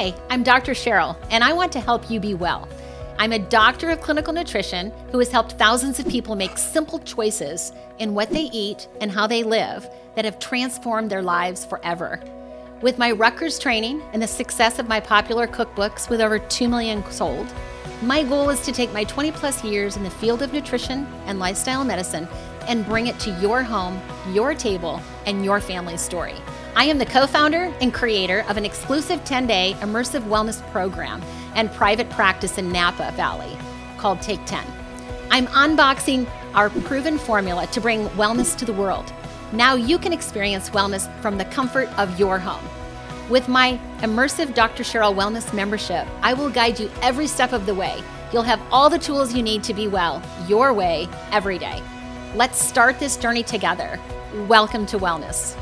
[0.00, 0.74] Hi, I'm Dr.
[0.74, 2.68] Cheryl, and I want to help you be well.
[3.18, 7.72] I'm a doctor of clinical nutrition who has helped thousands of people make simple choices
[7.98, 12.20] in what they eat and how they live that have transformed their lives forever.
[12.80, 17.02] With my Rutgers training and the success of my popular cookbooks with over 2 million
[17.10, 17.52] sold,
[18.00, 21.40] my goal is to take my 20 plus years in the field of nutrition and
[21.40, 22.28] lifestyle medicine
[22.68, 24.00] and bring it to your home,
[24.32, 26.36] your table, and your family's story.
[26.78, 31.20] I am the co founder and creator of an exclusive 10 day immersive wellness program
[31.56, 33.58] and private practice in Napa Valley
[33.96, 34.64] called Take 10.
[35.32, 39.12] I'm unboxing our proven formula to bring wellness to the world.
[39.52, 42.64] Now you can experience wellness from the comfort of your home.
[43.28, 44.84] With my immersive Dr.
[44.84, 48.00] Cheryl Wellness membership, I will guide you every step of the way.
[48.32, 51.82] You'll have all the tools you need to be well, your way, every day.
[52.36, 53.98] Let's start this journey together.
[54.46, 55.58] Welcome to Wellness.